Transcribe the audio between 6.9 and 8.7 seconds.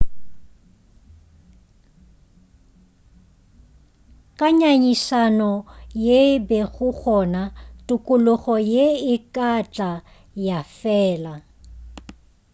gona tokologo